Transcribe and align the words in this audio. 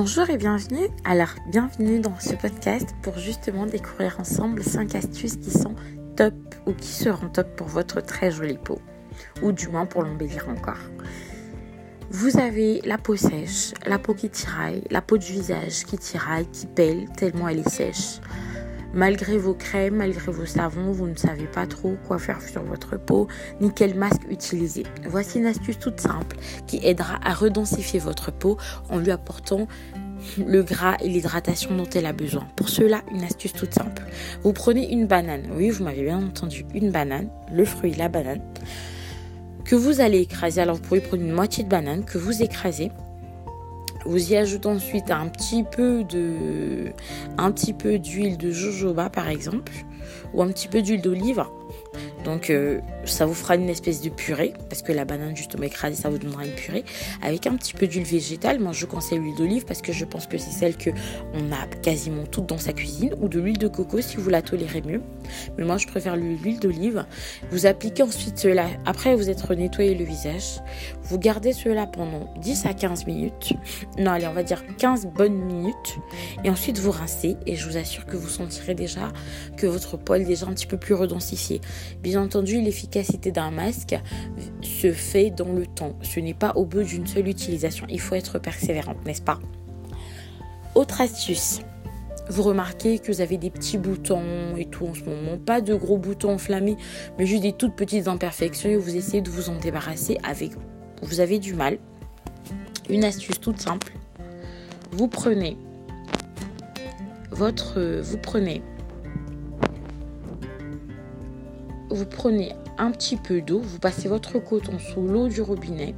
Bonjour 0.00 0.30
et 0.30 0.36
bienvenue. 0.36 0.86
Alors, 1.02 1.34
bienvenue 1.50 1.98
dans 1.98 2.20
ce 2.20 2.36
podcast 2.36 2.94
pour 3.02 3.18
justement 3.18 3.66
découvrir 3.66 4.20
ensemble 4.20 4.62
5 4.62 4.94
astuces 4.94 5.38
qui 5.38 5.50
sont 5.50 5.74
top 6.14 6.34
ou 6.66 6.72
qui 6.72 6.86
seront 6.86 7.28
top 7.28 7.56
pour 7.56 7.66
votre 7.66 8.00
très 8.00 8.30
jolie 8.30 8.58
peau. 8.58 8.80
Ou 9.42 9.50
du 9.50 9.66
moins 9.66 9.86
pour 9.86 10.04
l'embellir 10.04 10.48
encore. 10.48 10.78
Vous 12.12 12.38
avez 12.38 12.80
la 12.84 12.96
peau 12.96 13.16
sèche, 13.16 13.74
la 13.86 13.98
peau 13.98 14.14
qui 14.14 14.30
tiraille, 14.30 14.84
la 14.88 15.02
peau 15.02 15.18
du 15.18 15.32
visage 15.32 15.82
qui 15.84 15.98
tiraille, 15.98 16.46
qui 16.46 16.68
pèle 16.68 17.08
tellement 17.16 17.48
elle 17.48 17.58
est 17.58 17.68
sèche. 17.68 18.20
Malgré 18.94 19.36
vos 19.36 19.54
crèmes, 19.54 19.96
malgré 19.96 20.32
vos 20.32 20.46
savons, 20.46 20.92
vous 20.92 21.06
ne 21.06 21.14
savez 21.14 21.46
pas 21.46 21.66
trop 21.66 21.96
quoi 22.06 22.18
faire 22.18 22.40
sur 22.40 22.62
votre 22.62 22.96
peau 22.96 23.28
ni 23.60 23.72
quel 23.72 23.94
masque 23.94 24.22
utiliser. 24.30 24.84
Voici 25.06 25.38
une 25.38 25.46
astuce 25.46 25.78
toute 25.78 26.00
simple 26.00 26.36
qui 26.66 26.80
aidera 26.82 27.18
à 27.22 27.34
redensifier 27.34 28.00
votre 28.00 28.32
peau 28.32 28.56
en 28.88 28.98
lui 28.98 29.10
apportant 29.10 29.68
le 30.38 30.62
gras 30.62 30.96
et 31.00 31.08
l'hydratation 31.08 31.76
dont 31.76 31.88
elle 31.94 32.06
a 32.06 32.12
besoin. 32.12 32.46
Pour 32.56 32.68
cela, 32.68 33.02
une 33.12 33.22
astuce 33.24 33.52
toute 33.52 33.74
simple. 33.74 34.02
Vous 34.42 34.52
prenez 34.52 34.90
une 34.90 35.06
banane, 35.06 35.48
oui, 35.54 35.70
vous 35.70 35.84
m'avez 35.84 36.04
bien 36.04 36.18
entendu, 36.18 36.64
une 36.74 36.90
banane, 36.90 37.28
le 37.52 37.64
fruit, 37.64 37.92
la 37.94 38.08
banane, 38.08 38.40
que 39.64 39.76
vous 39.76 40.00
allez 40.00 40.20
écraser. 40.20 40.60
Alors 40.60 40.76
vous 40.76 40.82
pouvez 40.82 41.00
prendre 41.00 41.22
une 41.22 41.32
moitié 41.32 41.62
de 41.62 41.68
banane 41.68 42.04
que 42.04 42.18
vous 42.18 42.42
écrasez 42.42 42.90
vous 44.04 44.32
y 44.32 44.36
ajoutez 44.36 44.68
ensuite 44.68 45.10
un 45.10 45.28
petit 45.28 45.64
peu 45.64 46.04
d'huile 46.04 46.92
de 48.38 48.50
jojoba 48.50 49.10
par 49.10 49.28
exemple, 49.28 49.72
ou 50.32 50.42
un 50.42 50.48
petit 50.48 50.68
peu 50.68 50.82
d'huile 50.82 51.02
d'olive. 51.02 51.44
Donc 52.28 52.50
euh, 52.50 52.80
ça 53.06 53.24
vous 53.24 53.32
fera 53.32 53.54
une 53.54 53.70
espèce 53.70 54.02
de 54.02 54.10
purée, 54.10 54.52
parce 54.68 54.82
que 54.82 54.92
la 54.92 55.06
banane 55.06 55.34
justement 55.34 55.62
écrasée, 55.62 55.96
ça 55.96 56.10
vous 56.10 56.18
donnera 56.18 56.44
une 56.44 56.52
purée, 56.52 56.84
avec 57.22 57.46
un 57.46 57.56
petit 57.56 57.72
peu 57.72 57.86
d'huile 57.86 58.04
végétale. 58.04 58.60
Moi 58.60 58.72
je 58.72 58.84
conseille 58.84 59.18
l'huile 59.18 59.34
d'olive 59.34 59.64
parce 59.64 59.80
que 59.80 59.94
je 59.94 60.04
pense 60.04 60.26
que 60.26 60.36
c'est 60.36 60.50
celle 60.50 60.76
que 60.76 60.90
on 61.32 61.50
a 61.52 61.66
quasiment 61.80 62.26
toute 62.26 62.44
dans 62.44 62.58
sa 62.58 62.74
cuisine, 62.74 63.14
ou 63.22 63.28
de 63.28 63.40
l'huile 63.40 63.56
de 63.56 63.66
coco 63.66 64.02
si 64.02 64.18
vous 64.18 64.28
la 64.28 64.42
tolérez 64.42 64.82
mieux. 64.82 65.00
Mais 65.56 65.64
moi 65.64 65.78
je 65.78 65.86
préfère 65.86 66.16
l'huile 66.16 66.60
d'olive. 66.60 67.06
Vous 67.50 67.64
appliquez 67.64 68.02
ensuite 68.02 68.38
cela, 68.38 68.66
après 68.84 69.14
vous 69.14 69.30
êtes 69.30 69.48
nettoyé 69.48 69.94
le 69.94 70.04
visage, 70.04 70.60
vous 71.04 71.18
gardez 71.18 71.54
cela 71.54 71.86
pendant 71.86 72.30
10 72.42 72.66
à 72.66 72.74
15 72.74 73.06
minutes. 73.06 73.54
Non 73.96 74.10
allez 74.10 74.26
on 74.26 74.34
va 74.34 74.42
dire 74.42 74.62
15 74.76 75.06
bonnes 75.06 75.46
minutes. 75.46 75.96
Et 76.44 76.50
ensuite 76.50 76.78
vous 76.78 76.90
rincez 76.90 77.38
et 77.46 77.56
je 77.56 77.66
vous 77.66 77.78
assure 77.78 78.04
que 78.04 78.18
vous 78.18 78.28
sentirez 78.28 78.74
déjà 78.74 79.12
que 79.56 79.66
votre 79.66 79.96
poil 79.96 80.20
est 80.20 80.26
déjà 80.26 80.44
un 80.44 80.52
petit 80.52 80.66
peu 80.66 80.76
plus 80.76 80.92
redensifié. 80.92 81.62
Bien 82.02 82.17
entendu 82.20 82.60
l'efficacité 82.60 83.32
d'un 83.32 83.50
masque 83.50 83.98
se 84.62 84.92
fait 84.92 85.30
dans 85.30 85.52
le 85.52 85.66
temps. 85.66 85.96
Ce 86.02 86.20
n'est 86.20 86.34
pas 86.34 86.52
au 86.56 86.64
bout 86.64 86.82
d'une 86.82 87.06
seule 87.06 87.28
utilisation. 87.28 87.86
Il 87.88 88.00
faut 88.00 88.14
être 88.14 88.38
persévérante, 88.38 89.04
n'est-ce 89.06 89.22
pas? 89.22 89.38
Autre 90.74 91.00
astuce. 91.00 91.60
Vous 92.30 92.42
remarquez 92.42 92.98
que 92.98 93.10
vous 93.10 93.20
avez 93.22 93.38
des 93.38 93.48
petits 93.48 93.78
boutons 93.78 94.56
et 94.56 94.66
tout 94.66 94.86
en 94.86 94.94
ce 94.94 95.02
moment. 95.02 95.38
Pas 95.38 95.60
de 95.60 95.74
gros 95.74 95.96
boutons 95.96 96.34
enflammés, 96.34 96.76
mais 97.18 97.24
juste 97.24 97.42
des 97.42 97.52
toutes 97.52 97.74
petites 97.74 98.06
imperfections 98.06 98.68
et 98.68 98.76
vous 98.76 98.96
essayez 98.96 99.22
de 99.22 99.30
vous 99.30 99.48
en 99.48 99.58
débarrasser 99.58 100.18
avec... 100.22 100.52
Vous 101.00 101.20
avez 101.20 101.38
du 101.38 101.54
mal. 101.54 101.78
Une 102.90 103.04
astuce 103.04 103.40
toute 103.40 103.60
simple. 103.60 103.92
Vous 104.92 105.08
prenez 105.08 105.56
votre... 107.30 108.00
Vous 108.02 108.18
prenez 108.18 108.62
vous 111.90 112.06
prenez 112.06 112.54
un 112.78 112.90
petit 112.90 113.16
peu 113.16 113.40
d'eau, 113.40 113.60
vous 113.60 113.78
passez 113.78 114.08
votre 114.08 114.38
coton 114.38 114.78
sous 114.78 115.02
l'eau 115.02 115.28
du 115.28 115.42
robinet, 115.42 115.94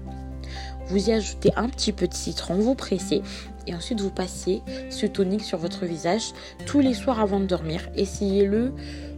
vous 0.87 1.09
y 1.09 1.13
ajoutez 1.13 1.53
un 1.57 1.69
petit 1.69 1.93
peu 1.93 2.09
de 2.09 2.15
citron, 2.15 2.57
vous 2.57 2.75
pressez 2.75 3.23
et 3.67 3.75
ensuite 3.75 4.01
vous 4.01 4.11
passez 4.11 4.63
ce 4.91 5.07
tonique 5.07 5.45
sur 5.45 5.59
votre 5.59 5.85
visage 5.87 6.33
tous 6.67 6.81
les 6.81 6.95
soirs 6.95 7.21
avant 7.21 7.39
de 7.39 7.47
dormir. 7.47 7.89
Essayez-le 7.95 8.73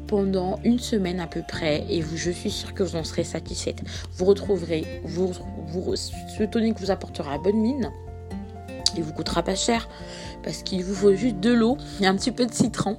pendant 0.07 0.59
une 0.65 0.79
semaine 0.79 1.21
à 1.21 1.27
peu 1.27 1.41
près 1.47 1.87
et 1.89 2.03
vous, 2.03 2.19
je 2.19 2.31
suis 2.31 2.51
sûre 2.51 2.75
que 2.75 2.83
vous 2.83 2.97
en 2.97 3.05
serez 3.05 3.25
satisfaite. 3.25 3.83
Vous 4.15 4.27
retrouverez, 4.27 5.01
vous, 5.05 5.33
ce 5.95 6.43
tonique 6.45 6.79
vous 6.79 6.91
apportera 6.91 7.39
bonne 7.39 7.57
mine. 7.57 7.91
Il 8.95 9.03
vous 9.03 9.15
coûtera 9.15 9.43
pas 9.43 9.55
cher 9.55 9.89
parce 10.43 10.63
qu'il 10.63 10.85
vous 10.85 10.95
faut 10.95 11.15
juste 11.15 11.41
de 11.41 11.51
l'eau 11.51 11.79
et 12.01 12.07
un 12.07 12.15
petit 12.15 12.33
peu 12.33 12.45
de 12.45 12.53
citron 12.53 12.99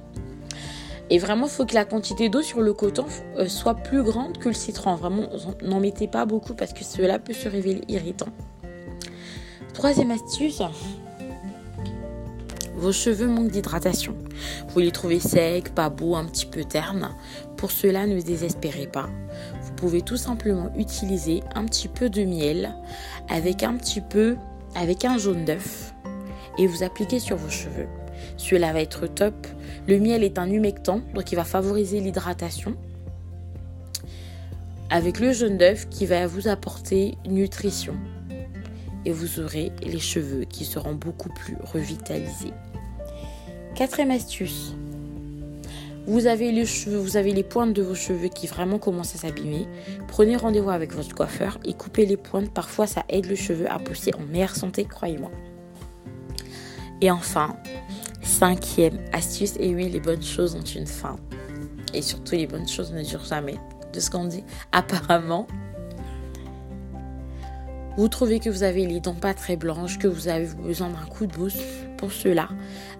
et 1.10 1.18
vraiment, 1.18 1.46
il 1.46 1.50
faut 1.50 1.66
que 1.66 1.74
la 1.74 1.84
quantité 1.84 2.28
d'eau 2.28 2.42
sur 2.42 2.60
le 2.60 2.72
coton 2.72 3.06
euh, 3.36 3.48
soit 3.48 3.74
plus 3.74 4.02
grande 4.02 4.38
que 4.38 4.48
le 4.48 4.54
citron. 4.54 4.94
Vraiment, 4.94 5.28
n'en 5.62 5.80
mettez 5.80 6.08
pas 6.08 6.24
beaucoup 6.24 6.54
parce 6.54 6.72
que 6.72 6.84
cela 6.84 7.18
peut 7.18 7.34
se 7.34 7.48
révéler 7.48 7.82
irritant. 7.88 8.28
Troisième 9.74 10.10
astuce, 10.10 10.62
vos 12.76 12.92
cheveux 12.92 13.26
manquent 13.26 13.50
d'hydratation. 13.50 14.14
Vous 14.68 14.80
les 14.80 14.90
trouvez 14.90 15.20
secs, 15.20 15.74
pas 15.74 15.90
beaux, 15.90 16.16
un 16.16 16.24
petit 16.24 16.46
peu 16.46 16.64
ternes. 16.64 17.10
Pour 17.56 17.70
cela, 17.70 18.06
ne 18.06 18.20
désespérez 18.20 18.86
pas. 18.86 19.08
Vous 19.62 19.72
pouvez 19.72 20.02
tout 20.02 20.16
simplement 20.16 20.70
utiliser 20.76 21.42
un 21.54 21.64
petit 21.64 21.88
peu 21.88 22.08
de 22.08 22.24
miel 22.24 22.74
avec 23.28 23.62
un 23.62 23.76
petit 23.76 24.00
peu, 24.00 24.36
avec 24.74 25.04
un 25.04 25.18
jaune 25.18 25.44
d'œuf 25.44 25.94
et 26.58 26.66
vous 26.66 26.82
appliquez 26.82 27.20
sur 27.20 27.36
vos 27.36 27.50
cheveux. 27.50 27.88
Cela 28.36 28.72
va 28.72 28.80
être 28.80 29.06
top. 29.06 29.34
Le 29.86 29.98
miel 29.98 30.24
est 30.24 30.38
un 30.38 30.50
humectant, 30.50 31.02
donc 31.14 31.30
il 31.30 31.36
va 31.36 31.44
favoriser 31.44 32.00
l'hydratation. 32.00 32.74
Avec 34.88 35.20
le 35.20 35.32
jaune 35.32 35.58
d'œuf 35.58 35.88
qui 35.90 36.06
va 36.06 36.26
vous 36.26 36.48
apporter 36.48 37.18
nutrition. 37.26 37.94
Et 39.04 39.12
vous 39.12 39.40
aurez 39.40 39.72
les 39.82 39.98
cheveux 39.98 40.44
qui 40.44 40.64
seront 40.64 40.94
beaucoup 40.94 41.28
plus 41.28 41.56
revitalisés. 41.60 42.52
Quatrième 43.74 44.10
astuce. 44.10 44.74
Vous 46.06 46.26
avez 46.26 46.52
les 46.52 46.64
cheveux, 46.64 47.42
pointes 47.42 47.72
de 47.74 47.82
vos 47.82 47.94
cheveux 47.94 48.28
qui 48.28 48.46
vraiment 48.46 48.78
commencent 48.78 49.14
à 49.14 49.18
s'abîmer. 49.18 49.66
Prenez 50.08 50.36
rendez-vous 50.36 50.70
avec 50.70 50.94
votre 50.94 51.14
coiffeur 51.14 51.58
et 51.64 51.74
coupez 51.74 52.06
les 52.06 52.16
pointes. 52.16 52.50
Parfois, 52.50 52.86
ça 52.86 53.04
aide 53.10 53.26
le 53.26 53.34
cheveu 53.34 53.70
à 53.70 53.78
pousser 53.78 54.12
en 54.14 54.22
meilleure 54.30 54.56
santé, 54.56 54.84
croyez-moi. 54.84 55.30
Et 57.00 57.10
enfin, 57.10 57.56
cinquième 58.34 58.98
astuce, 59.12 59.54
et 59.60 59.74
oui, 59.74 59.88
les 59.88 60.00
bonnes 60.00 60.22
choses 60.22 60.56
ont 60.56 60.62
une 60.62 60.86
fin. 60.86 61.16
Et 61.92 62.02
surtout, 62.02 62.34
les 62.34 62.48
bonnes 62.48 62.68
choses 62.68 62.92
ne 62.92 63.02
durent 63.02 63.24
jamais. 63.24 63.56
De 63.92 64.00
ce 64.00 64.10
qu'on 64.10 64.24
dit, 64.24 64.44
apparemment. 64.72 65.46
Vous 67.96 68.08
trouvez 68.08 68.40
que 68.40 68.50
vous 68.50 68.64
avez 68.64 68.86
les 68.86 68.98
dents 68.98 69.14
pas 69.14 69.34
très 69.34 69.54
blanches, 69.54 70.00
que 70.00 70.08
vous 70.08 70.26
avez 70.26 70.46
besoin 70.46 70.90
d'un 70.90 71.06
coup 71.06 71.26
de 71.26 71.32
boost. 71.32 71.62
Pour 71.96 72.10
cela, 72.10 72.48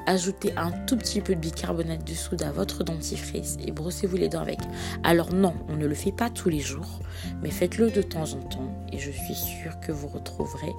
ajoutez 0.07 0.53
un 0.57 0.71
tout 0.71 0.97
petit 0.97 1.21
peu 1.21 1.35
de 1.35 1.41
bicarbonate 1.41 2.07
de 2.07 2.15
soude 2.15 2.43
à 2.43 2.53
votre 2.53 2.85
dentifrice 2.85 3.57
et 3.67 3.73
brossez-vous 3.73 4.17
les 4.17 4.29
dents 4.29 4.41
avec. 4.41 4.61
Alors 5.03 5.35
non, 5.35 5.53
on 5.69 5.77
ne 5.77 5.87
le 5.87 5.97
fait 5.97 6.13
pas 6.13 6.31
tous 6.31 6.49
les 6.49 6.61
jours, 6.61 7.01
mais 7.43 7.51
faites-le 7.51 7.91
de 7.91 8.03
temps 8.03 8.33
en 8.35 8.41
temps 8.41 8.73
et 8.93 8.99
je 8.99 9.11
suis 9.11 9.35
sûre 9.35 9.81
que 9.81 9.91
vous 9.91 10.07
retrouverez 10.07 10.73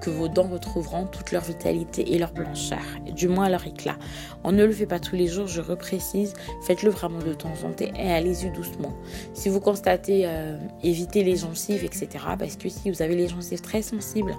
que 0.00 0.10
vos 0.10 0.28
dents 0.28 0.48
retrouveront 0.48 1.06
toute 1.06 1.32
leur 1.32 1.42
vitalité 1.42 2.14
et 2.14 2.18
leur 2.18 2.32
blancheur, 2.32 2.78
du 3.14 3.28
moins 3.28 3.48
leur 3.48 3.66
éclat. 3.66 3.96
On 4.44 4.52
ne 4.52 4.64
le 4.64 4.72
fait 4.72 4.86
pas 4.86 5.00
tous 5.00 5.16
les 5.16 5.26
jours, 5.26 5.46
je 5.46 5.60
reprécise, 5.60 6.34
faites-le 6.62 6.90
vraiment 6.90 7.18
de 7.18 7.32
temps 7.32 7.52
en 7.64 7.72
temps 7.72 7.84
et 7.96 8.10
allez-y 8.10 8.50
doucement. 8.50 8.92
Si 9.34 9.48
vous 9.48 9.60
constatez, 9.60 10.22
euh, 10.24 10.56
évitez 10.82 11.24
les 11.24 11.36
gencives, 11.36 11.84
etc. 11.84 12.08
Parce 12.38 12.56
que 12.56 12.68
si 12.68 12.90
vous 12.90 13.02
avez 13.02 13.16
les 13.16 13.28
gencives 13.28 13.60
très 13.60 13.82
sensibles, 13.82 14.36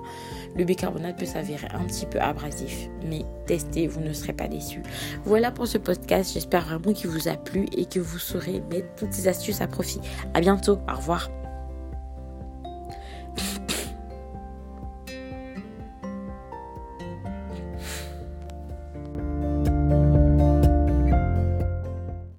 le 0.55 0.63
bicarbonate 0.63 1.17
peut 1.17 1.25
s'avérer 1.25 1.67
un 1.73 1.85
petit 1.85 2.05
peu 2.05 2.19
abrasif. 2.19 2.89
Mais 3.05 3.23
testez, 3.45 3.87
vous 3.87 4.01
ne 4.01 4.13
serez 4.13 4.33
pas 4.33 4.47
déçus. 4.47 4.81
Voilà 5.25 5.51
pour 5.51 5.67
ce 5.67 5.77
podcast, 5.77 6.33
j'espère 6.33 6.65
vraiment 6.65 6.93
qu'il 6.93 7.09
vous 7.09 7.27
a 7.27 7.35
plu 7.35 7.65
et 7.75 7.85
que 7.85 7.99
vous 7.99 8.19
saurez 8.19 8.61
mettre 8.71 8.93
toutes 8.95 9.13
ces 9.13 9.27
astuces 9.27 9.61
à 9.61 9.67
profit. 9.67 10.01
À 10.33 10.41
bientôt, 10.41 10.79
au 10.91 10.95
revoir. 10.95 11.29